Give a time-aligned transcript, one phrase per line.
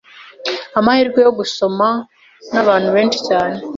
[0.79, 1.89] amahirwe yo gusomwa
[2.51, 3.57] nabantu benshi cyane.